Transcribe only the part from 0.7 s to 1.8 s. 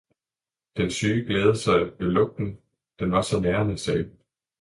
den syge glædede sig